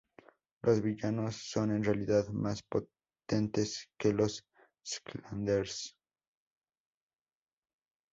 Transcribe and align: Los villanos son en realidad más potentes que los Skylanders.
Los 0.63 0.81
villanos 0.81 1.35
son 1.35 1.69
en 1.75 1.83
realidad 1.83 2.27
más 2.29 2.63
potentes 2.63 3.87
que 3.99 4.11
los 4.11 4.43
Skylanders. 4.83 5.95